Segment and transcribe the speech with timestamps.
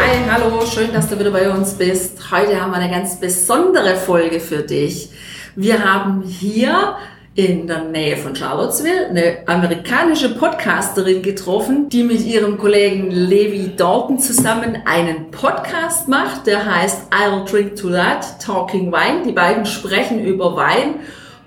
[0.00, 2.30] Hi, hallo, schön, dass du wieder bei uns bist.
[2.30, 5.10] Heute haben wir eine ganz besondere Folge für dich.
[5.56, 6.96] Wir haben hier
[7.34, 14.20] in der Nähe von Charlottesville eine amerikanische Podcasterin getroffen, die mit ihrem Kollegen Levi Dalton
[14.20, 19.24] zusammen einen Podcast macht, der heißt I'll Drink to That, Talking Wine.
[19.26, 21.00] Die beiden sprechen über Wein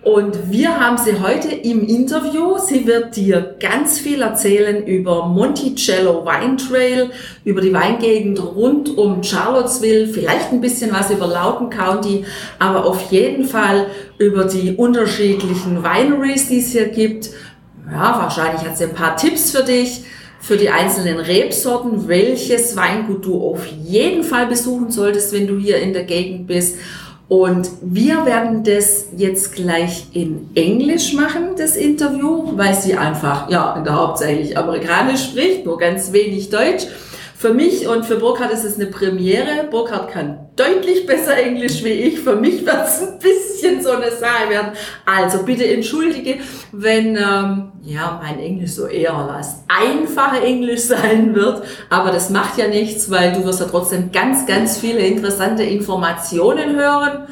[0.04, 2.58] und wir haben sie heute im Interview.
[2.58, 7.12] Sie wird dir ganz viel erzählen über Monticello Wine Trail,
[7.46, 12.26] über die Weingegend rund um Charlottesville, vielleicht ein bisschen was über Loudoun County,
[12.58, 13.88] aber auf jeden Fall
[14.18, 17.30] über die unterschiedlichen Wineries, die es hier gibt.
[17.92, 20.04] Ja, wahrscheinlich hat sie ein paar Tipps für dich
[20.42, 25.78] für die einzelnen Rebsorten, welches Weingut du auf jeden Fall besuchen solltest, wenn du hier
[25.78, 26.78] in der Gegend bist.
[27.32, 33.82] Und wir werden das jetzt gleich in Englisch machen, das Interview, weil sie einfach, ja,
[33.90, 36.88] hauptsächlich amerikanisch spricht, nur ganz wenig Deutsch.
[37.42, 39.68] Für mich und für Burkhard ist es eine Premiere.
[39.72, 42.20] Burkhard kann deutlich besser Englisch wie ich.
[42.20, 44.74] Für mich wird es ein bisschen so eine Sache werden.
[45.08, 46.36] Also bitte entschuldige,
[46.72, 51.64] wenn ähm, ja mein Englisch so eher was einfache Englisch sein wird.
[51.90, 56.76] Aber das macht ja nichts, weil du wirst ja trotzdem ganz, ganz viele interessante Informationen
[56.76, 57.24] hören.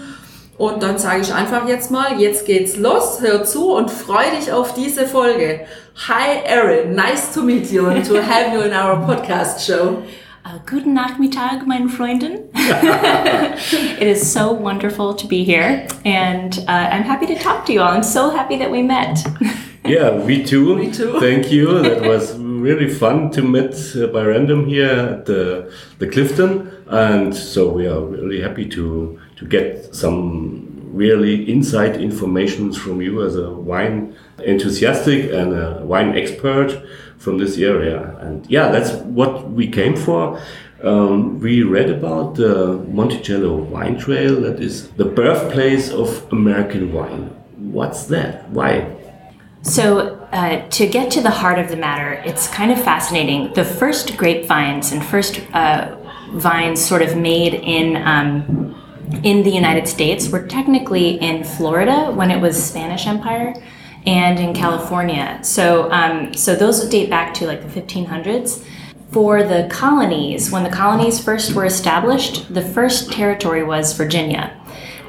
[0.60, 4.52] Und dann sage ich einfach jetzt mal, jetzt geht's los, hör zu und freu dich
[4.52, 5.62] auf diese Folge.
[6.10, 10.04] Hi Erin, nice to meet you and to have you in our podcast show.
[10.46, 12.40] Uh, guten Nachmittag, meine Freundin.
[12.56, 17.82] it is so wonderful to be here, and uh, I'm happy to talk to you
[17.82, 17.92] all.
[17.92, 19.20] I'm so happy that we met.
[19.86, 20.78] yeah, me too.
[20.78, 21.20] Me too.
[21.20, 21.82] Thank you.
[21.82, 27.36] That was really fun to meet uh, by random here at the, the Clifton, and
[27.36, 33.36] so we are really happy to to get some really inside information from you as
[33.36, 36.84] a wine enthusiastic and a wine expert
[37.18, 38.18] from this area.
[38.20, 40.42] And yeah, that's what we came for.
[40.84, 47.28] Um, we read about the Monticello wine trail that is the birthplace of American wine.
[47.58, 48.50] What's that?
[48.50, 48.96] Why?
[49.62, 53.54] So, uh, to get to the heart of the matter, it's kind of fascinating.
[53.54, 55.98] The first grapevines and first uh,
[56.32, 58.69] vines sort of made in um,
[59.24, 63.54] in the United States were technically in Florida when it was Spanish Empire
[64.06, 65.40] and in California.
[65.44, 68.64] So, um, so those date back to like the 1500s.
[69.12, 74.56] For the colonies, when the colonies first were established, the first territory was Virginia.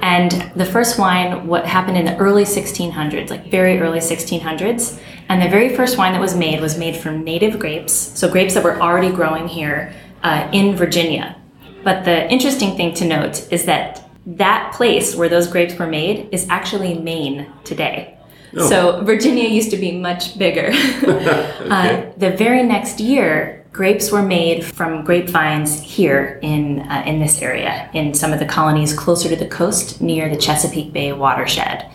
[0.00, 4.98] And the first wine, what happened in the early 1600s, like very early 1600s.
[5.28, 8.54] And the very first wine that was made was made from native grapes, so grapes
[8.54, 11.39] that were already growing here uh, in Virginia.
[11.82, 16.28] But the interesting thing to note is that that place where those grapes were made
[16.32, 18.18] is actually Maine today.
[18.56, 18.68] Oh.
[18.68, 20.66] So Virginia used to be much bigger.
[21.02, 21.50] okay.
[21.70, 27.40] uh, the very next year, grapes were made from grapevines here in uh, in this
[27.40, 31.86] area, in some of the colonies closer to the coast near the Chesapeake Bay watershed.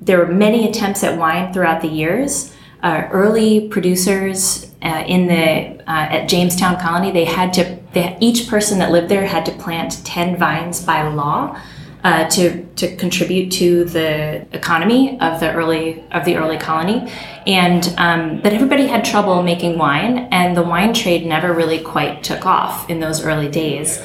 [0.00, 2.52] There were many attempts at wine throughout the years.
[2.82, 8.46] Uh, early producers uh, in the uh, at Jamestown Colony, they had to they, each
[8.46, 11.58] person that lived there had to plant ten vines by law
[12.04, 17.10] uh, to to contribute to the economy of the early of the early colony,
[17.46, 22.22] and um, but everybody had trouble making wine, and the wine trade never really quite
[22.22, 24.02] took off in those early days.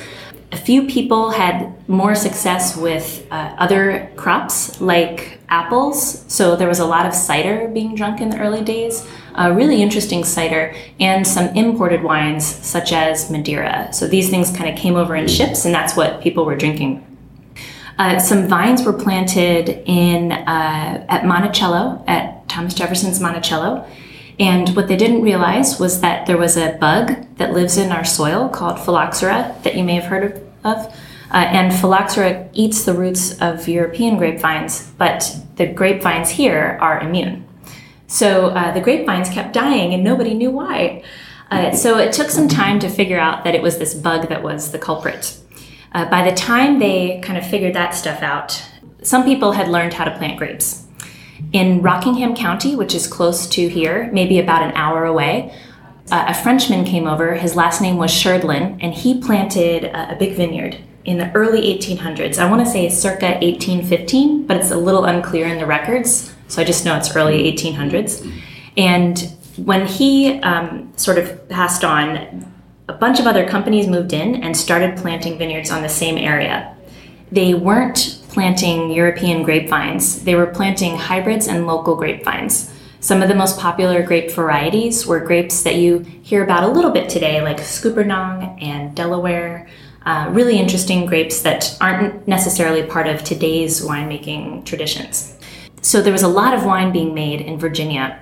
[0.51, 6.79] A few people had more success with uh, other crops like apples, so there was
[6.79, 9.07] a lot of cider being drunk in the early days.
[9.35, 13.93] A really interesting cider and some imported wines such as Madeira.
[13.93, 17.05] So these things kind of came over in ships, and that's what people were drinking
[18.01, 23.85] uh, some vines were planted in uh, at Monticello, at Thomas Jefferson's Monticello.
[24.39, 28.03] And what they didn't realize was that there was a bug that lives in our
[28.03, 30.50] soil called phylloxera that you may have heard of.
[30.63, 30.93] Of.
[31.33, 37.47] Uh, and phylloxera eats the roots of European grapevines, but the grapevines here are immune.
[38.07, 41.03] So uh, the grapevines kept dying and nobody knew why.
[41.49, 44.43] Uh, so it took some time to figure out that it was this bug that
[44.43, 45.37] was the culprit.
[45.93, 48.61] Uh, by the time they kind of figured that stuff out,
[49.01, 50.85] some people had learned how to plant grapes.
[51.53, 55.53] In Rockingham County, which is close to here, maybe about an hour away,
[56.11, 57.35] uh, a Frenchman came over.
[57.35, 61.61] His last name was Sherdlin, and he planted a, a big vineyard in the early
[61.61, 62.37] 1800s.
[62.37, 66.33] I want to say circa 1815, but it's a little unclear in the records.
[66.47, 68.29] So I just know it's early 1800s.
[68.77, 72.45] And when he um, sort of passed on,
[72.87, 76.75] a bunch of other companies moved in and started planting vineyards on the same area.
[77.31, 82.70] They weren't planting European grapevines, they were planting hybrids and local grapevines.
[83.01, 86.91] Some of the most popular grape varieties were grapes that you hear about a little
[86.91, 89.67] bit today, like Scuppernong and Delaware.
[90.05, 95.35] Uh, really interesting grapes that aren't necessarily part of today's winemaking traditions.
[95.81, 98.19] So there was a lot of wine being made in Virginia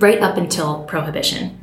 [0.00, 1.60] right up until Prohibition.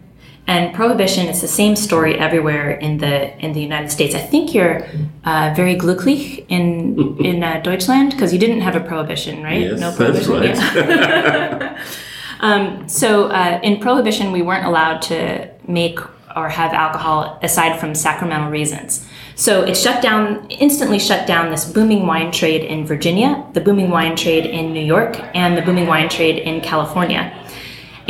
[0.47, 4.13] And prohibition is the same story everywhere in the in the United States.
[4.13, 4.85] I think you're
[5.23, 9.61] uh, very glücklich in in uh, Deutschland because you didn't have a prohibition, right?
[9.61, 10.33] Yes, no that's prohibition.
[10.33, 10.57] right.
[10.75, 11.85] Yeah.
[12.43, 15.97] um, so uh, in prohibition, we weren't allowed to make
[16.35, 19.07] or have alcohol aside from sacramental reasons.
[19.35, 23.89] So it shut down, instantly shut down this booming wine trade in Virginia, the booming
[23.89, 27.33] wine trade in New York, and the booming wine trade in California.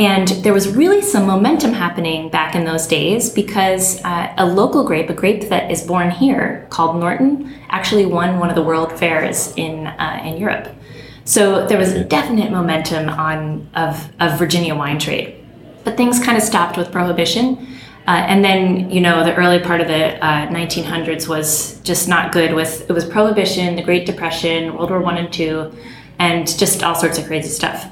[0.00, 4.84] And there was really some momentum happening back in those days because uh, a local
[4.84, 8.90] grape, a grape that is born here called Norton, actually won one of the world
[8.98, 10.74] fairs in, uh, in Europe.
[11.24, 15.36] So there was a definite momentum on of, of Virginia wine trade.
[15.84, 17.66] But things kind of stopped with prohibition.
[18.06, 22.32] Uh, and then, you know, the early part of the uh, 1900s was just not
[22.32, 25.72] good with, it was prohibition, the Great Depression, World War One and Two,
[26.18, 27.90] and just all sorts of crazy stuff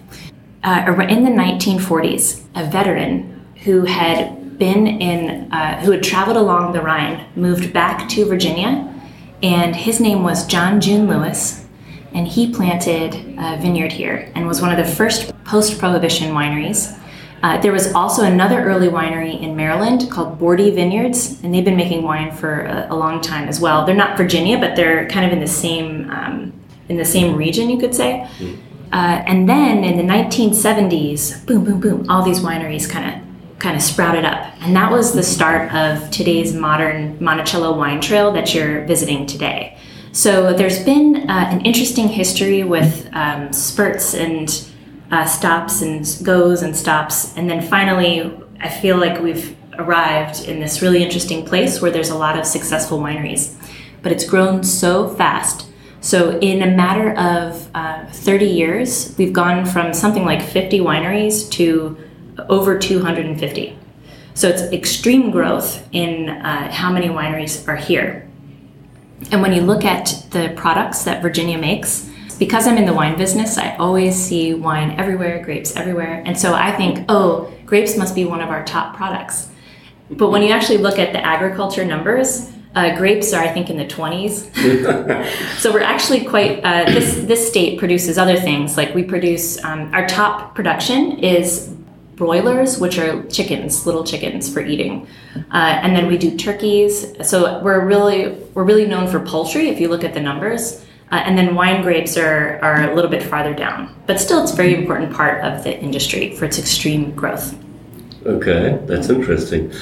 [0.65, 6.73] uh, in the 1940s, a veteran who had been in, uh, who had traveled along
[6.73, 8.89] the Rhine, moved back to Virginia,
[9.43, 11.62] and his name was John June Lewis,
[12.15, 16.99] and he planted a vineyard here and was one of the first post-prohibition wineries.
[17.43, 21.77] Uh, there was also another early winery in Maryland called Boordy Vineyards, and they've been
[21.77, 23.85] making wine for a, a long time as well.
[23.85, 26.53] They're not Virginia, but they're kind of in the same um,
[26.89, 28.29] in the same region, you could say.
[28.39, 28.59] Mm.
[28.93, 33.77] Uh, and then in the 1970s, boom, boom, boom, all these wineries kind of kind
[33.77, 34.53] of sprouted up.
[34.61, 39.79] And that was the start of today's modern Monticello wine trail that you're visiting today.
[40.13, 44.69] So there's been uh, an interesting history with um, spurts and
[45.11, 47.37] uh, stops and goes and stops.
[47.37, 52.11] And then finally, I feel like we've arrived in this really interesting place where there's
[52.11, 53.55] a lot of successful wineries.
[54.03, 55.67] But it's grown so fast
[56.03, 61.49] so, in a matter of uh, 30 years, we've gone from something like 50 wineries
[61.53, 61.97] to
[62.49, 63.79] over 250.
[64.35, 68.29] So, it's extreme growth in uh, how many wineries are here.
[69.31, 73.17] And when you look at the products that Virginia makes, because I'm in the wine
[73.17, 76.23] business, I always see wine everywhere, grapes everywhere.
[76.27, 79.49] And so I think, oh, grapes must be one of our top products.
[80.11, 83.77] But when you actually look at the agriculture numbers, uh, grapes are, I think, in
[83.77, 85.59] the 20s.
[85.59, 88.77] so we're actually quite, uh, this, this state produces other things.
[88.77, 91.75] Like we produce, um, our top production is
[92.17, 95.07] broilers, which are chickens, little chickens for eating.
[95.51, 97.15] Uh, and then we do turkeys.
[97.27, 100.85] So we're really, we're really known for poultry if you look at the numbers.
[101.11, 103.95] Uh, and then wine grapes are, are a little bit farther down.
[104.07, 107.55] But still, it's a very important part of the industry for its extreme growth.
[108.25, 109.73] Okay, that's interesting.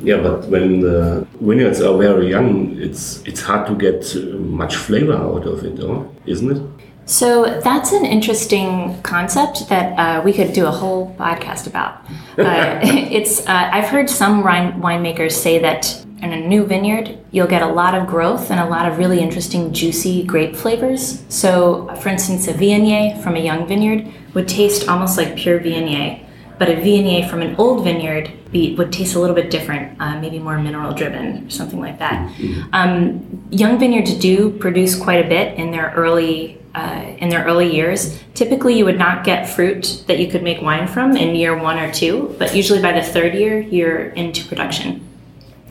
[0.00, 5.14] Yeah, but when the vineyards are very young, it's it's hard to get much flavor
[5.14, 6.62] out of it, or isn't it?
[7.10, 12.04] So that's an interesting concept that uh, we could do a whole podcast about.
[12.38, 17.48] Uh, it's uh, I've heard some wine winemakers say that in a new vineyard you'll
[17.48, 21.24] get a lot of growth and a lot of really interesting juicy grape flavors.
[21.28, 26.24] So, for instance, a Viognier from a young vineyard would taste almost like pure Viognier
[26.60, 30.20] but a Viognier from an old vineyard be, would taste a little bit different, uh,
[30.20, 32.30] maybe more mineral driven or something like that.
[32.74, 37.74] Um, young vineyards do produce quite a bit in their early uh, in their early
[37.74, 38.22] years.
[38.34, 41.78] Typically, you would not get fruit that you could make wine from in year one
[41.78, 45.00] or two, but usually by the third year, you're into production.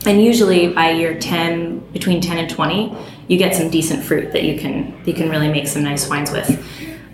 [0.06, 2.96] And usually by year 10, between 10 and 20,
[3.28, 6.32] you get some decent fruit that you can you can really make some nice wines
[6.32, 6.50] with.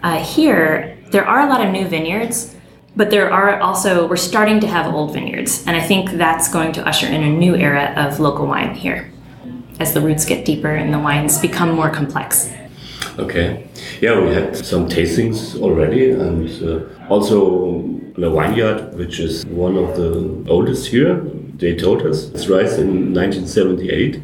[0.03, 2.56] Uh, here, there are a lot of new vineyards,
[2.97, 6.73] but there are also we're starting to have old vineyards and i think that's going
[6.73, 9.11] to usher in a new era of local wine here.
[9.79, 12.51] As the roots get deeper and the wines become more complex.
[13.19, 13.69] Okay.
[14.01, 17.83] Yeah we had some tastings already and uh, also
[18.17, 21.23] the vineyard which is one of the oldest here
[21.59, 22.29] they told us.
[22.35, 24.23] It's raised in 1978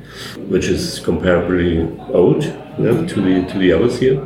[0.48, 1.70] which is comparably
[2.10, 4.20] old to the to the others here.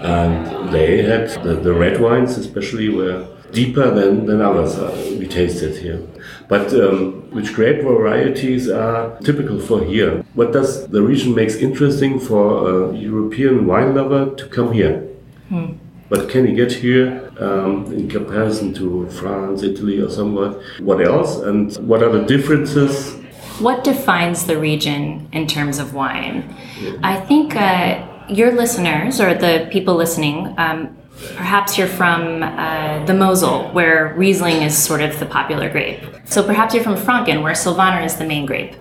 [0.00, 5.26] And they had the, the red wines especially were deeper than, than others uh, we
[5.26, 6.00] tasted here.
[6.48, 10.24] But um, which grape varieties are typical for here?
[10.34, 15.08] What does the region makes interesting for a European wine lover to come here?
[15.48, 15.72] Hmm.
[16.08, 20.60] What can you get here um, in comparison to France, Italy, or somewhat?
[20.80, 21.36] What else?
[21.36, 23.14] And what are the differences?
[23.60, 26.52] What defines the region in terms of wine?
[26.80, 26.94] Yeah.
[27.04, 30.96] I think uh, your listeners or the people listening um,
[31.36, 36.02] Perhaps you're from uh, the Mosel, where Riesling is sort of the popular grape.
[36.24, 38.74] So perhaps you're from Franken, where Sylvaner is the main grape.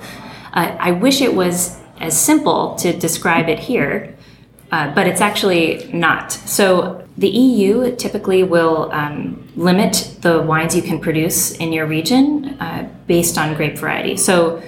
[0.53, 4.15] Uh, I wish it was as simple to describe it here,
[4.72, 6.31] uh, but it's actually not.
[6.31, 12.58] So the EU typically will um, limit the wines you can produce in your region
[12.60, 14.15] uh, based on grape variety.
[14.15, 14.62] So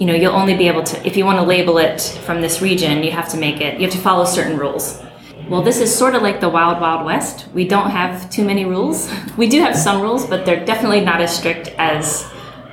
[0.00, 2.62] you know you'll only be able to if you want to label it from this
[2.62, 5.02] region you have to make it you have to follow certain rules
[5.50, 7.48] well, this is sort of like the Wild Wild West.
[7.52, 9.10] We don't have too many rules.
[9.36, 12.24] We do have some rules, but they're definitely not as strict as,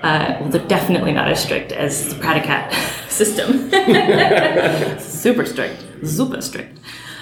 [0.03, 2.73] uh, well, they're definitely not as strict as the Prädikat
[3.09, 3.69] system.
[4.99, 6.79] super strict, super strict.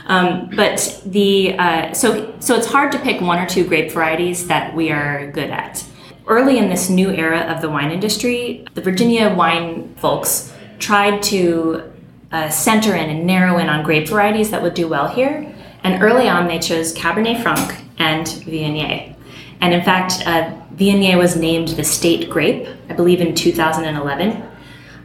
[0.07, 4.47] Um, but the uh, so so it's hard to pick one or two grape varieties
[4.47, 5.83] that we are good at.
[6.27, 11.91] Early in this new era of the wine industry, the Virginia wine folks tried to
[12.32, 15.53] uh, center in and narrow in on grape varieties that would do well here.
[15.84, 19.15] And early on, they chose Cabernet Franc and Viognier.
[19.62, 24.44] And in fact, uh, Viognier was named the state grape, I believe, in 2011.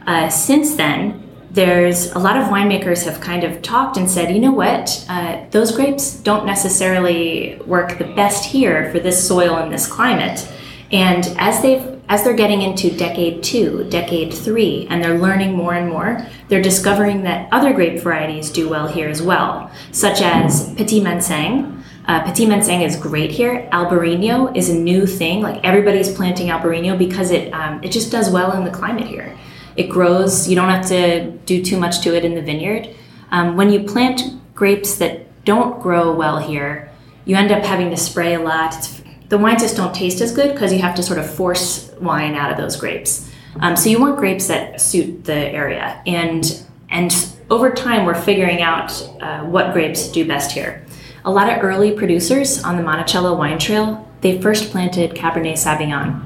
[0.06, 4.40] Uh, since then, there's a lot of winemakers have kind of talked and said, you
[4.40, 9.72] know what, uh, those grapes don't necessarily work the best here for this soil and
[9.72, 10.48] this climate.
[10.92, 15.74] And as they've as they're getting into decade two, decade three, and they're learning more
[15.74, 20.74] and more, they're discovering that other grape varieties do well here as well, such as
[20.74, 21.80] Petit Manseng.
[22.06, 23.68] Uh, Petit Manseng is great here.
[23.72, 25.40] Albarino is a new thing.
[25.40, 29.38] Like everybody's planting Albarino because it um, it just does well in the climate here.
[29.76, 30.48] It grows.
[30.48, 32.88] You don't have to do too much to it in the vineyard.
[33.30, 34.22] Um, when you plant
[34.56, 36.90] grapes that don't grow well here,
[37.24, 38.74] you end up having to spray a lot.
[38.76, 38.99] It's
[39.30, 42.34] the wines just don't taste as good because you have to sort of force wine
[42.34, 43.30] out of those grapes.
[43.60, 47.12] Um, so you want grapes that suit the area, and and
[47.48, 50.84] over time we're figuring out uh, what grapes do best here.
[51.24, 56.20] A lot of early producers on the Monticello wine trail they first planted Cabernet Sauvignon,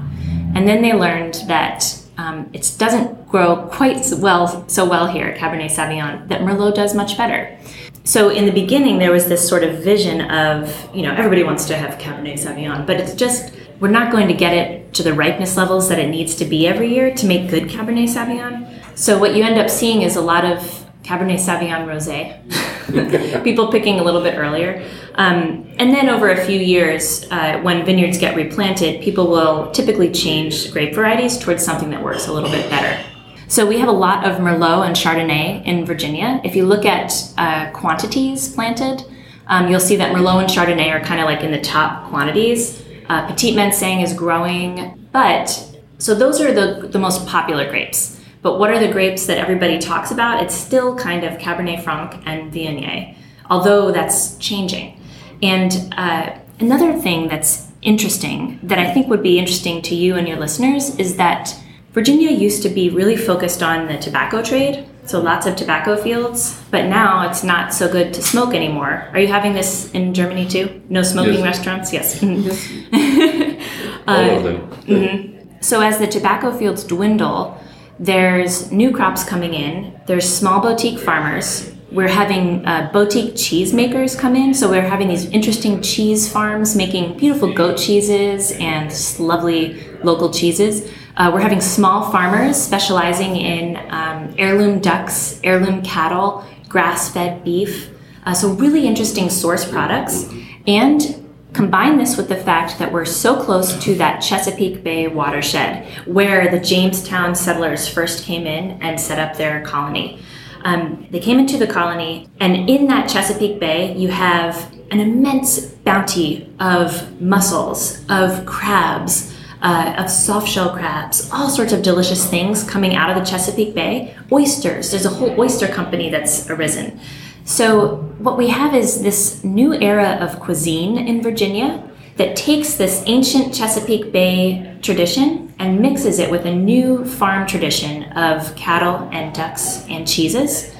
[0.55, 5.69] and then they learned that um, it doesn't grow quite well so well here, Cabernet
[5.69, 7.57] Sauvignon, that Merlot does much better
[8.05, 11.65] so in the beginning there was this sort of vision of you know everybody wants
[11.65, 15.13] to have cabernet sauvignon but it's just we're not going to get it to the
[15.13, 18.71] ripeness levels that it needs to be every year to make good cabernet sauvignon.
[18.97, 20.59] So what you end up seeing is a lot of
[21.03, 22.41] cabernet sauvignon rosé
[23.43, 24.83] people picking a little bit earlier.
[25.15, 30.11] Um, and then over a few years uh, when vineyards get replanted people will typically
[30.11, 33.03] change grape varieties towards something that works a little bit better
[33.47, 36.41] so we have a lot of Merlot and Chardonnay in Virginia.
[36.43, 39.03] If you look at uh, quantities planted,
[39.47, 42.83] um, you'll see that Merlot and Chardonnay are kind of like in the top quantities.
[43.07, 48.19] Uh, Petit Manseng is growing, but so those are the, the most popular grapes.
[48.41, 50.43] But what are the grapes that everybody talks about?
[50.43, 53.15] It's still kind of Cabernet Franc and Viognier,
[53.49, 54.99] although that's changing.
[55.41, 60.27] And uh, another thing that's interesting that I think would be interesting to you and
[60.27, 61.55] your listeners is that
[61.95, 66.61] Virginia used to be really focused on the tobacco trade, so lots of tobacco fields,
[66.69, 69.07] but now it's not so good to smoke anymore.
[69.13, 70.81] Are you having this in Germany too?
[70.89, 71.43] No smoking yes.
[71.43, 71.93] restaurants?
[71.93, 72.21] Yes.
[74.05, 74.69] uh, All of them.
[74.83, 75.61] Mm-hmm.
[75.61, 77.57] So as the tobacco fields dwindle,
[77.97, 79.97] there's new crops coming in.
[80.05, 81.71] There's small boutique farmers.
[81.95, 84.53] We're having uh, boutique cheese makers come in.
[84.53, 90.91] So we're having these interesting cheese farms making beautiful goat cheeses and lovely local cheeses.
[91.15, 97.89] Uh, we're having small farmers specializing in um, heirloom ducks, heirloom cattle, grass fed beef.
[98.25, 100.29] Uh, so, really interesting source products.
[100.67, 105.87] And combine this with the fact that we're so close to that Chesapeake Bay watershed
[106.05, 110.19] where the Jamestown settlers first came in and set up their colony.
[110.65, 115.59] Um, they came into the colony, and in that Chesapeake Bay, you have an immense
[115.59, 119.31] bounty of mussels, of crabs,
[119.61, 123.75] uh, of soft shell crabs, all sorts of delicious things coming out of the Chesapeake
[123.75, 124.15] Bay.
[124.31, 126.99] Oysters, there's a whole oyster company that's arisen.
[127.45, 133.03] So, what we have is this new era of cuisine in Virginia that takes this
[133.05, 139.33] ancient Chesapeake Bay tradition and mixes it with a new farm tradition of cattle and
[139.33, 140.73] ducks and cheeses.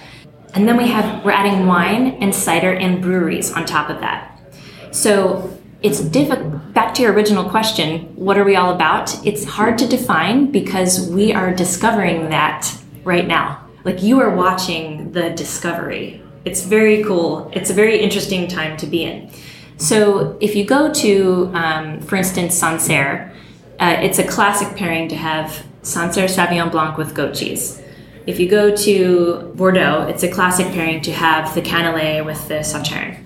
[0.53, 4.39] And then we have we're adding wine and cider and breweries on top of that.
[4.91, 6.73] So it's difficult.
[6.73, 9.25] Back to your original question, what are we all about?
[9.25, 13.65] It's hard to define because we are discovering that right now.
[13.83, 16.23] Like you are watching the discovery.
[16.43, 17.51] It's very cool.
[17.53, 19.29] It's a very interesting time to be in.
[19.77, 23.34] So if you go to, um, for instance, Sancerre,
[23.79, 27.81] uh, it's a classic pairing to have Sancerre Sauvignon Blanc with goat cheese.
[28.25, 32.55] If you go to Bordeaux, it's a classic pairing to have the Cannelé with the
[32.55, 33.19] Sauternes.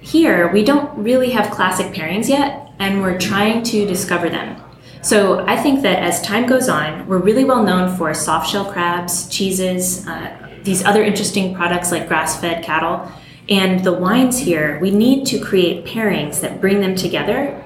[0.00, 4.60] Here, we don't really have classic pairings yet, and we're trying to discover them.
[5.00, 8.70] So I think that as time goes on, we're really well known for soft shell
[8.70, 13.10] crabs, cheeses, uh, these other interesting products like grass fed cattle.
[13.48, 17.63] And the wines here, we need to create pairings that bring them together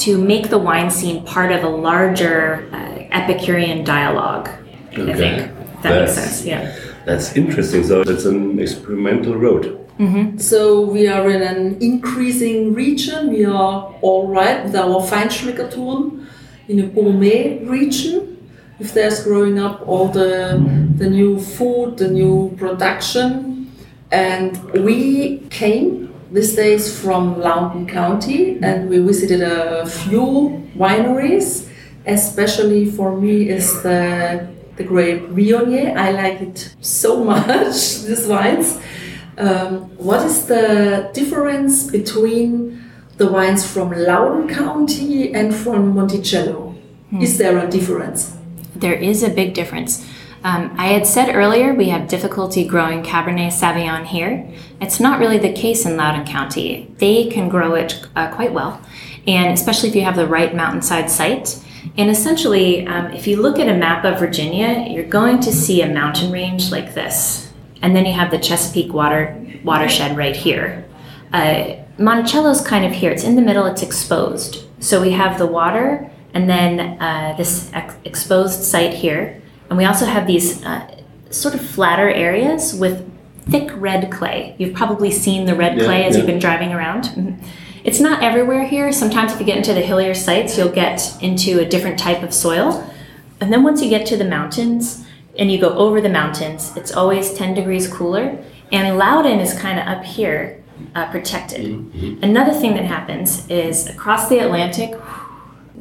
[0.00, 2.76] to make the wine scene part of a larger uh,
[3.10, 4.48] Epicurean dialogue.
[4.92, 5.12] Okay.
[5.12, 5.36] I think
[5.82, 6.44] that that's, makes sense.
[6.44, 6.76] Yeah.
[7.04, 7.84] That's interesting.
[7.84, 9.76] So it's an experimental road.
[9.98, 10.38] Mm-hmm.
[10.38, 13.30] So we are in an increasing region.
[13.30, 16.26] We are all right with our Feinschmeckertouren
[16.68, 18.48] in a gourmet region.
[18.78, 20.58] If there's growing up all the
[20.96, 23.70] the new food, the new production,
[24.10, 31.68] and we came these days from Loudoun County and we visited a few wineries.
[32.06, 35.94] Especially for me is the the grape Viognier.
[35.96, 38.02] I like it so much.
[38.02, 38.80] These wines
[39.40, 42.82] um, what is the difference between
[43.16, 46.74] the wines from Loudoun County and from Monticello?
[47.10, 47.20] Hmm.
[47.22, 48.36] Is there a difference?
[48.76, 50.06] There is a big difference.
[50.42, 54.50] Um, I had said earlier we have difficulty growing Cabernet Sauvignon here.
[54.80, 56.90] It's not really the case in Loudoun County.
[56.96, 58.80] They can grow it uh, quite well,
[59.26, 61.62] and especially if you have the right mountainside site.
[61.98, 65.82] And essentially, um, if you look at a map of Virginia, you're going to see
[65.82, 67.52] a mountain range like this.
[67.82, 70.86] And then you have the Chesapeake water watershed right here.
[71.32, 73.10] Uh, Monticello's kind of here.
[73.10, 73.66] It's in the middle.
[73.66, 74.64] It's exposed.
[74.82, 79.39] So we have the water, and then uh, this ex- exposed site here,
[79.70, 83.08] and we also have these uh, sort of flatter areas with
[83.48, 84.54] thick red clay.
[84.58, 86.18] You've probably seen the red yeah, clay as yeah.
[86.18, 87.04] you've been driving around.
[87.04, 87.44] Mm-hmm.
[87.82, 88.92] It's not everywhere here.
[88.92, 92.34] Sometimes if you get into the hillier sites, you'll get into a different type of
[92.34, 92.86] soil.
[93.40, 95.06] And then once you get to the mountains,
[95.38, 98.38] and you go over the mountains, it's always 10 degrees cooler.
[98.72, 100.62] And Loudoun is kind of up here,
[100.94, 101.66] uh, protected.
[101.66, 102.22] Mm-hmm.
[102.22, 104.94] Another thing that happens is across the Atlantic,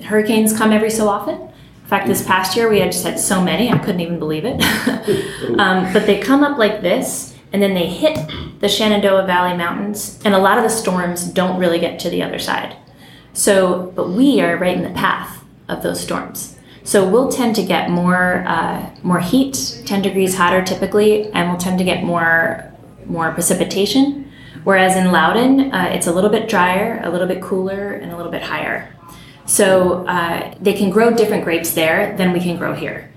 [0.04, 1.49] hurricanes come every so often.
[1.89, 4.43] In fact, this past year we had just had so many, I couldn't even believe
[4.45, 4.62] it.
[5.60, 8.15] um, but they come up like this, and then they hit
[8.60, 12.21] the Shenandoah Valley Mountains, and a lot of the storms don't really get to the
[12.21, 12.75] other side.
[13.34, 16.60] So, but we are right in the path of those storms.
[16.84, 21.58] So we'll tend to get more uh, more heat, 10 degrees hotter typically, and we'll
[21.58, 22.71] tend to get more
[23.08, 24.32] more precipitation.
[24.63, 28.15] Whereas in Loudoun, uh, it's a little bit drier, a little bit cooler, and a
[28.15, 28.93] little bit higher.
[29.50, 33.12] So uh, they can grow different grapes there than we can grow here.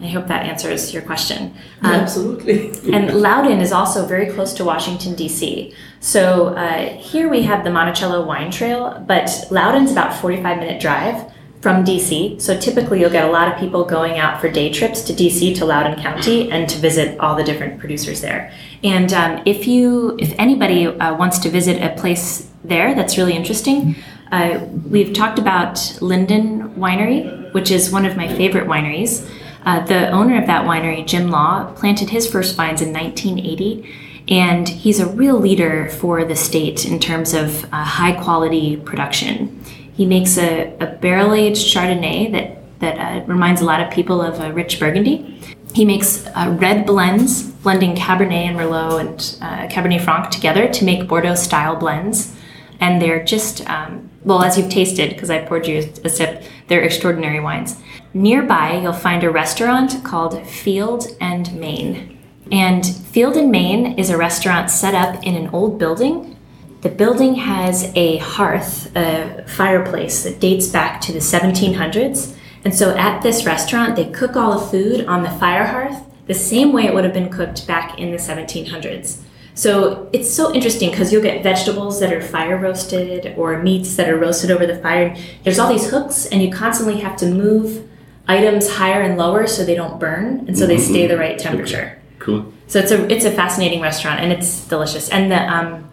[0.00, 1.54] I hope that answers your question.
[1.82, 2.70] Um, Absolutely.
[2.92, 5.72] and Loudoun is also very close to Washington, D.C.
[6.00, 11.32] So uh, here we have the Monticello Wine Trail, but Loudoun's about 45 minute drive
[11.60, 12.40] from DC.
[12.40, 15.56] So typically you'll get a lot of people going out for day trips to DC
[15.58, 18.52] to Loudoun County and to visit all the different producers there.
[18.82, 23.34] And um, if you, if anybody uh, wants to visit a place there that's really
[23.34, 23.96] interesting,
[24.30, 29.28] uh, we've talked about Linden Winery, which is one of my favorite wineries.
[29.64, 33.88] Uh, the owner of that winery, Jim Law, planted his first vines in 1980
[34.28, 39.62] and he's a real leader for the state in terms of uh, high quality production.
[39.94, 44.20] He makes a, a barrel aged Chardonnay that, that uh, reminds a lot of people
[44.20, 45.40] of a rich Burgundy.
[45.74, 50.84] He makes uh, red blends, blending Cabernet and Merlot and uh, Cabernet Franc together to
[50.84, 52.34] make Bordeaux style blends.
[52.80, 56.82] And they're just, um, well, as you've tasted, because I poured you a sip, they're
[56.82, 57.80] extraordinary wines.
[58.14, 62.18] Nearby, you'll find a restaurant called Field and Main.
[62.50, 66.36] And Field and Main is a restaurant set up in an old building
[66.80, 72.36] the building has a hearth, a fireplace that dates back to the 1700s.
[72.64, 76.34] And so at this restaurant, they cook all the food on the fire hearth the
[76.34, 79.22] same way it would have been cooked back in the 1700s.
[79.58, 84.08] So it's so interesting because you'll get vegetables that are fire roasted or meats that
[84.08, 85.16] are roasted over the fire.
[85.42, 87.84] There's all these hooks, and you constantly have to move
[88.28, 91.98] items higher and lower so they don't burn, and so they stay the right temperature.
[92.20, 92.52] Cool.
[92.68, 95.08] So it's a it's a fascinating restaurant, and it's delicious.
[95.08, 95.90] And the um,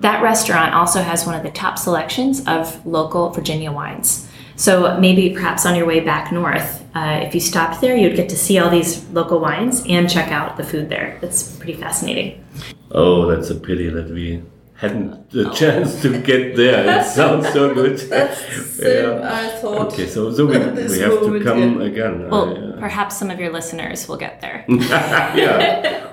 [0.00, 4.28] that restaurant also has one of the top selections of local Virginia wines.
[4.56, 8.28] So maybe perhaps on your way back north, uh, if you stopped there, you'd get
[8.30, 11.16] to see all these local wines and check out the food there.
[11.22, 12.44] It's pretty fascinating.
[12.90, 14.42] Oh, that's a pity that we
[14.76, 17.00] hadn't the chance to get there.
[17.00, 17.98] It sounds so good.
[17.98, 18.40] That's
[18.76, 19.92] same I thought.
[19.92, 20.58] Okay, so, so we,
[20.92, 21.86] we have to come yeah.
[21.86, 22.30] again.
[22.30, 24.64] Well, I, uh, perhaps some of your listeners will get there.
[24.68, 26.10] yeah.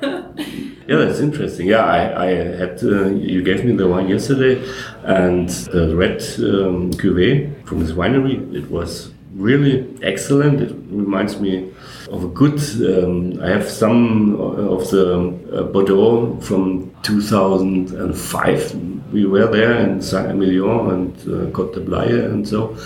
[0.88, 1.68] Yeah, that's interesting.
[1.68, 2.30] Yeah, I, I
[2.62, 4.62] had uh, you gave me the wine yesterday,
[5.04, 8.54] and the red um, cuvee from this winery.
[8.54, 10.60] It was really excellent.
[10.60, 11.72] It reminds me
[12.12, 12.60] of a good.
[12.82, 18.76] Um, I have some of the uh, Bordeaux from 2005.
[19.14, 22.78] We were there in Saint-Emilion and uh, Côte de Blaye and so.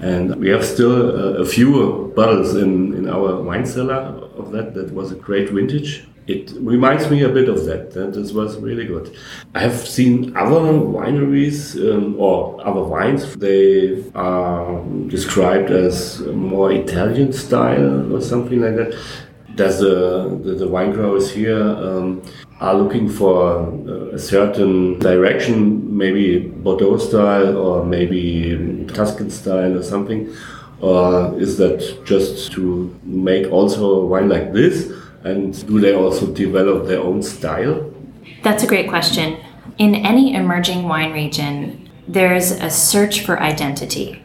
[0.00, 4.74] And we have still uh, a few bottles in, in our wine cellar of that.
[4.74, 6.06] That was a great vintage.
[6.26, 7.94] It reminds me a bit of that.
[7.94, 9.14] Uh, this was really good.
[9.54, 13.36] I have seen other wineries um, or other wines.
[13.36, 18.98] They are described as more Italian style or something like that.
[19.54, 22.22] Does the, the, the wine growers here um,
[22.58, 23.68] are looking for
[24.14, 30.34] a certain direction, maybe Bordeaux style or maybe Tuscan style or something?
[30.80, 34.90] Or is that just to make also a wine like this?
[35.24, 37.90] And do they also develop their own style?
[38.42, 39.38] That's a great question.
[39.78, 44.22] In any emerging wine region, there's a search for identity.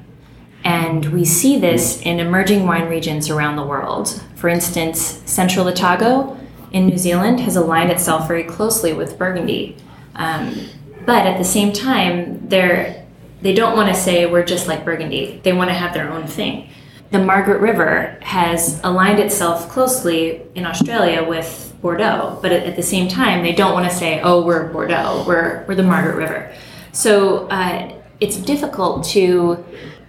[0.63, 4.21] And we see this in emerging wine regions around the world.
[4.35, 6.38] For instance, Central Otago
[6.71, 9.77] in New Zealand has aligned itself very closely with Burgundy.
[10.15, 10.67] Um,
[11.05, 13.05] but at the same time, they're,
[13.41, 15.39] they don't want to say we're just like Burgundy.
[15.43, 16.69] They want to have their own thing.
[17.11, 23.07] The Margaret River has aligned itself closely in Australia with Bordeaux, but at, the same
[23.07, 26.53] time, they don't want to say, oh, we're Bordeaux, we're, we're the Margaret River.
[26.91, 29.63] So uh, it's difficult to,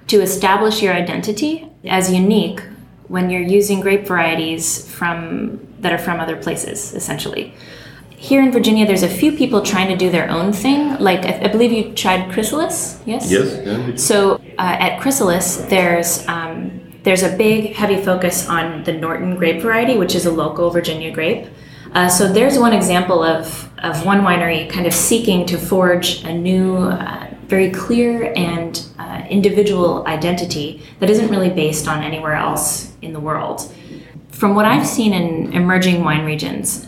[0.08, 2.60] to establish your identity as unique
[3.08, 7.54] when you're using grape varieties from, that are from other places, essentially.
[8.10, 10.98] Here in Virginia, there's a few people trying to do their own thing.
[10.98, 13.30] Like, I, I believe you tried Chrysalis, yes?
[13.30, 13.66] Yes.
[13.66, 13.96] Yeah.
[13.96, 19.62] So uh, at Chrysalis, there's um, there's a big heavy focus on the Norton grape
[19.62, 21.46] variety, which is a local Virginia grape.
[21.92, 26.32] Uh, so there's one example of, of one winery kind of seeking to forge a
[26.32, 32.92] new, uh, very clear and uh, individual identity that isn't really based on anywhere else
[33.02, 33.74] in the world.
[34.28, 36.86] From what I've seen in emerging wine regions,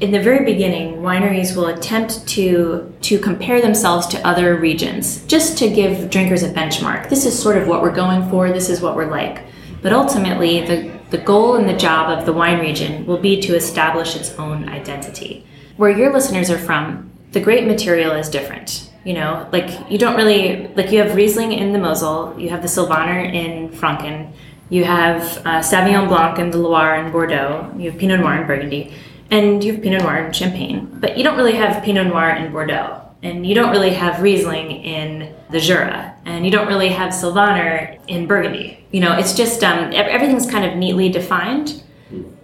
[0.00, 5.56] in the very beginning, wineries will attempt to to compare themselves to other regions, just
[5.58, 7.08] to give drinkers a benchmark.
[7.08, 8.52] This is sort of what we're going for.
[8.52, 9.44] This is what we're like.
[9.82, 13.54] But ultimately, the the goal and the job of the wine region will be to
[13.54, 15.46] establish its own identity.
[15.76, 18.90] Where your listeners are from, the grape material is different.
[19.04, 22.62] You know, like you don't really like you have Riesling in the Mosel, you have
[22.62, 24.32] the Sylvaner in Franken,
[24.70, 25.62] you have uh,
[26.08, 28.92] Blanc in the Loire and Bordeaux, you have Pinot Noir in Burgundy
[29.30, 32.52] and you have Pinot Noir in Champagne, but you don't really have Pinot Noir in
[32.52, 37.12] Bordeaux, and you don't really have Riesling in the Jura, and you don't really have
[37.12, 38.84] Sylvaner in Burgundy.
[38.90, 41.82] You know, it's just um, ev- everything's kind of neatly defined,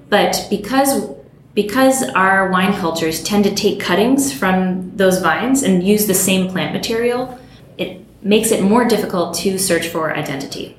[0.09, 1.11] but because
[1.55, 6.49] because our wine cultures tend to take cuttings from those vines and use the same
[6.49, 7.39] plant material,
[7.77, 10.79] it makes it more difficult to search for identity.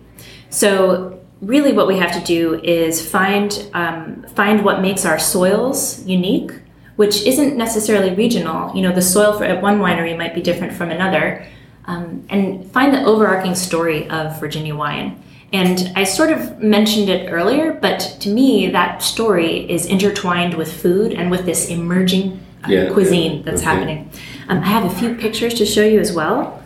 [0.49, 6.03] So really what we have to do is find um, find what makes our soils
[6.05, 6.51] unique
[6.97, 8.75] which isn't necessarily regional.
[8.75, 11.47] You know the soil for at one winery might be different from another
[11.85, 15.21] um, and find the overarching story of virginia wine.
[15.53, 20.71] And i sort of mentioned it earlier but to me that story is intertwined with
[20.71, 23.69] food and with this emerging uh, Yeah, cuisine yeah, that's okay.
[23.71, 24.09] happening.
[24.47, 26.63] Um, i have a few pictures to show you as well.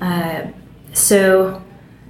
[0.00, 0.48] Uh,
[0.92, 1.62] so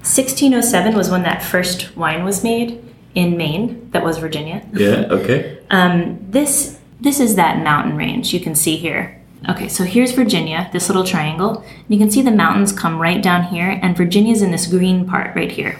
[0.06, 2.82] 1607 was when that first wine was made
[3.14, 3.90] in Maine.
[3.90, 4.64] That was Virginia.
[4.72, 5.06] Yeah.
[5.10, 5.58] Okay.
[5.70, 9.20] Um, this this is that mountain range you can see here.
[9.48, 11.58] Okay, so here's Virginia, this little triangle.
[11.58, 15.06] And You can see the mountains come right down here, and Virginia's in this green
[15.06, 15.78] part right here.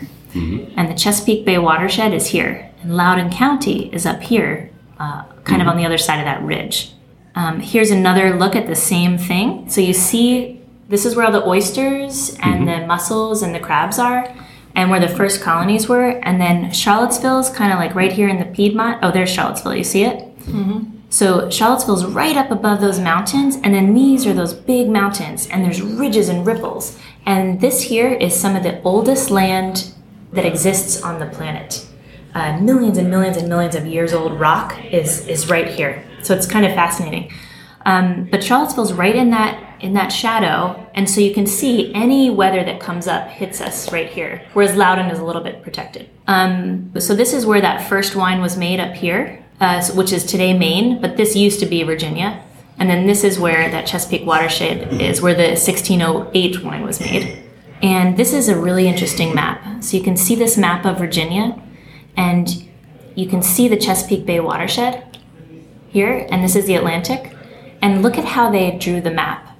[0.77, 5.63] And the Chesapeake Bay watershed is here, and Loudoun County is up here, uh, kind
[5.63, 6.93] of on the other side of that ridge.
[7.35, 9.69] Um, here's another look at the same thing.
[9.71, 13.99] So you see, this is where all the oysters and the mussels and the crabs
[13.99, 14.35] are,
[14.75, 16.11] and where the first colonies were.
[16.23, 19.01] And then charlottesville is kind of like right here in the Piedmont.
[19.03, 19.75] Oh, there's Charlottesville.
[19.75, 20.29] You see it?
[21.09, 25.65] So Charlottesville's right up above those mountains, and then these are those big mountains, and
[25.65, 26.99] there's ridges and ripples.
[27.25, 29.93] And this here is some of the oldest land
[30.33, 31.87] that exists on the planet.
[32.35, 36.05] Uh, millions and millions and millions of years old rock is is right here.
[36.23, 37.33] So it's kind of fascinating.
[37.87, 42.31] Um, but Charlottesville's right in that in that shadow, and so you can see any
[42.31, 44.43] weather that comes up hits us right here.
[44.53, 46.09] Whereas Loudoun is a little bit protected.
[46.27, 50.25] Um, so this is where that first wine was made up here, uh, which is
[50.25, 52.43] today Maine, but this used to be Virginia.
[52.79, 57.43] And then this is where that Chesapeake watershed is, where the 1608 wine was made.
[57.83, 59.83] And this is a really interesting map.
[59.83, 61.61] So you can see this map of Virginia,
[62.17, 62.67] and
[63.15, 65.19] you can see the Chesapeake Bay watershed
[65.89, 67.33] here, and this is the Atlantic.
[67.81, 69.56] And look at how they drew the map.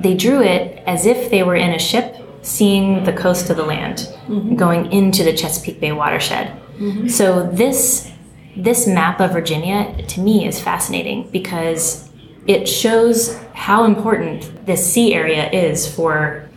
[0.00, 3.64] They drew it as if they were in a ship seeing the coast of the
[3.64, 4.54] land, mm-hmm.
[4.54, 6.58] going into the Chesapeake Bay watershed.
[6.78, 7.08] Mm-hmm.
[7.08, 8.10] So this
[8.56, 12.10] this map of Virginia to me is fascinating because
[12.46, 16.48] it shows how important this sea area is for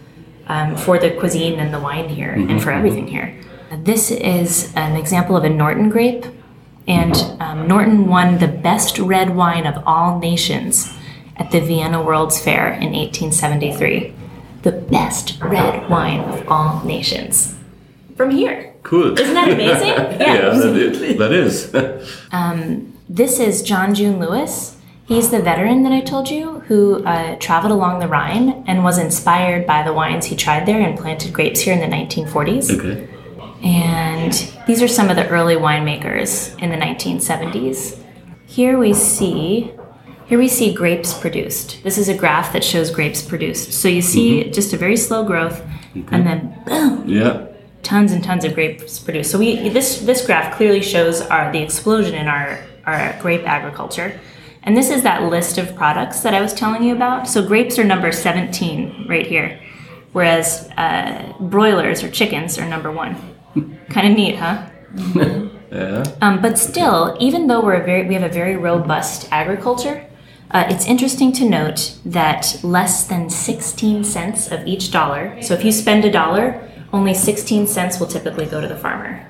[0.48, 2.50] um, for the cuisine and the wine here mm-hmm.
[2.50, 3.40] and for everything here.
[3.84, 6.26] This is an example of a Norton grape,
[6.88, 10.94] and um, Norton won the best red wine of all nations
[11.42, 14.14] at the Vienna World's Fair in 1873.
[14.62, 17.58] The best red wine of all nations.
[18.16, 18.76] From here.
[18.84, 19.20] Cool.
[19.20, 19.88] Isn't that amazing?
[19.88, 20.50] yeah, yeah
[21.18, 21.72] that is.
[21.72, 22.18] That is.
[22.32, 24.78] um, this is John June Lewis.
[25.06, 29.00] He's the veteran that I told you who uh, traveled along the Rhine and was
[29.00, 32.78] inspired by the wines he tried there and planted grapes here in the 1940s.
[32.78, 33.10] Okay.
[33.64, 34.32] And
[34.68, 37.98] these are some of the early winemakers in the 1970s.
[38.46, 39.74] Here we see
[40.32, 41.84] here we see grapes produced.
[41.84, 43.74] This is a graph that shows grapes produced.
[43.74, 44.54] So you see mm-hmm.
[44.54, 45.62] just a very slow growth
[45.94, 47.04] and then boom.
[47.06, 47.48] Yeah.
[47.84, 49.30] Tons and tons of grapes produced.
[49.30, 54.22] So we this this graph clearly shows our the explosion in our our grape agriculture.
[54.64, 57.28] And this is that list of products that I was telling you about.
[57.28, 59.60] So grapes are number 17 right here,
[60.14, 63.18] whereas uh, broilers or chickens are number one
[63.90, 64.66] kind of neat, huh?
[65.74, 66.06] yeah.
[66.22, 70.08] Um, but still, even though we're a very, we have a very robust agriculture,
[70.52, 75.64] uh, it's interesting to note that less than 16 cents of each dollar, so if
[75.64, 79.26] you spend a dollar, only 16 cents will typically go to the farmer.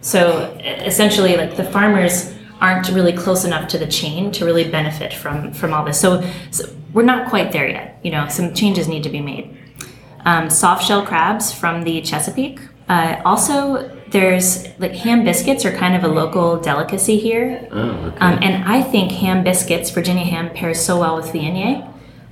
[0.00, 5.12] So essentially, like the farmers aren't really close enough to the chain to really benefit
[5.12, 5.98] from from all this.
[6.00, 7.98] So, so we're not quite there yet.
[8.02, 9.56] You know, some changes need to be made.
[10.26, 15.96] Um, soft shell crabs from the Chesapeake uh, also, there's like ham biscuits are kind
[15.96, 17.66] of a local delicacy here.
[17.72, 18.18] Oh, okay.
[18.18, 21.84] um, and I think ham biscuits, Virginia ham, pairs so well with Viognier.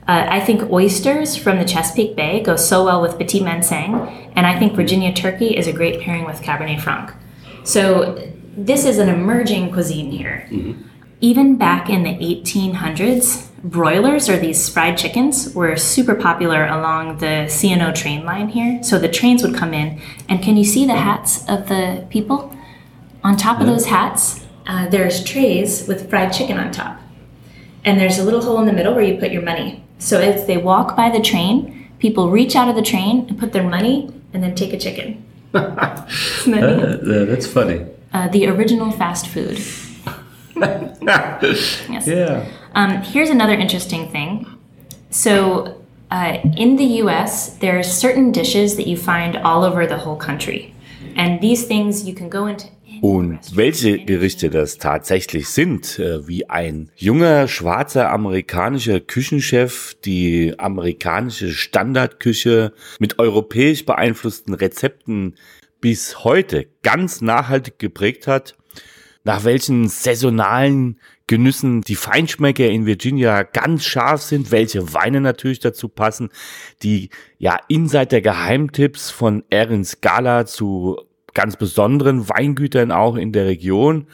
[0.07, 4.47] Uh, I think oysters from the Chesapeake Bay go so well with Petit Manseng, and
[4.47, 7.12] I think Virginia turkey is a great pairing with Cabernet Franc.
[7.64, 10.47] So this is an emerging cuisine here.
[10.51, 10.83] Mm-hmm.
[11.21, 17.46] Even back in the 1800s, broilers or these fried chickens were super popular along the
[17.48, 18.83] C&O train line here.
[18.83, 22.57] So the trains would come in, and can you see the hats of the people?
[23.25, 26.98] On top of those hats, uh, there's trays with fried chicken on top.
[27.85, 29.85] And there's a little hole in the middle where you put your money.
[29.98, 33.53] So as they walk by the train, people reach out of the train and put
[33.53, 35.25] their money and then take a chicken.
[35.53, 36.09] that
[36.48, 37.87] uh, that's funny.
[38.12, 39.59] Uh, the original fast food.
[40.57, 42.07] yes.
[42.07, 42.46] Yeah.
[42.74, 44.46] Um, here's another interesting thing.
[45.11, 49.98] So, uh, in the US, there are certain dishes that you find all over the
[49.98, 50.74] whole country.
[51.16, 52.68] And these things you can go into.
[53.02, 61.50] Und welche Gerichte das tatsächlich sind, äh, wie ein junger schwarzer amerikanischer Küchenchef die amerikanische
[61.50, 65.35] Standardküche mit europäisch beeinflussten Rezepten
[65.80, 68.54] bis heute ganz nachhaltig geprägt hat,
[69.24, 71.00] nach welchen saisonalen
[71.33, 76.29] Genüssen die Feinschmecker in Virginia ganz scharf sind, welche Weine natürlich dazu passen,
[76.83, 80.99] die ja Insider-Geheimtipps von Erin Scala zu
[81.33, 84.09] ganz besonderen Weingütern auch in der Region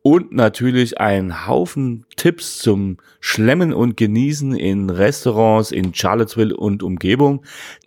[0.00, 7.44] und natürlich ein Haufen Tipps zum Schlemmen und Genießen in Restaurants in Charlottesville und Umgebung.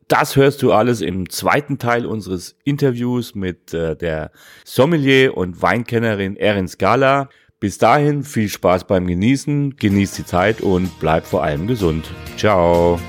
[0.08, 4.30] Das hörst du alles im zweiten Teil unseres Interviews mit äh, der
[4.64, 7.30] Sommelier und Weinkennerin Erin Scala.
[7.66, 12.06] Bis dahin viel Spaß beim Genießen, genießt die Zeit und bleib vor allem gesund.
[12.38, 13.00] Ciao.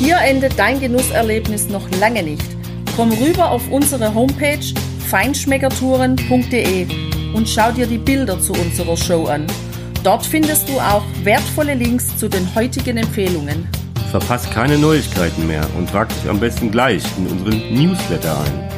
[0.00, 2.46] Hier endet dein Genusserlebnis noch lange nicht.
[2.96, 4.64] Komm rüber auf unsere Homepage
[5.10, 6.86] feinschmeckertouren.de
[7.34, 9.46] und schau dir die Bilder zu unserer Show an.
[10.04, 13.68] Dort findest du auch wertvolle Links zu den heutigen Empfehlungen.
[14.10, 18.77] Verpasst keine Neuigkeiten mehr und trag dich am besten gleich in unseren Newsletter ein.